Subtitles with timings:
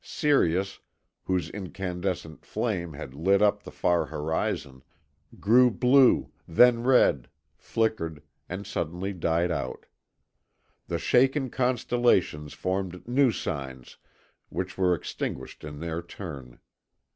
[0.03, 0.79] Sirius,
[1.25, 4.81] whose incandescent flame had lit up the far horizon,
[5.39, 9.85] grew blue, then red, flickered, and suddenly died out.
[10.87, 13.97] The shaken constellations formed new signs
[14.49, 16.57] which were extinguished in their turn.